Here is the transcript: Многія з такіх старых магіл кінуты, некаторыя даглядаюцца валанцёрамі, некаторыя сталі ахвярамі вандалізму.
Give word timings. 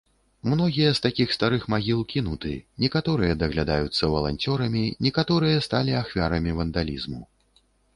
Многія 0.51 0.93
з 0.95 1.03
такіх 1.05 1.35
старых 1.37 1.67
магіл 1.73 1.99
кінуты, 2.15 2.53
некаторыя 2.85 3.37
даглядаюцца 3.45 4.03
валанцёрамі, 4.17 4.83
некаторыя 5.09 5.65
сталі 5.71 5.91
ахвярамі 6.05 6.51
вандалізму. 6.63 7.27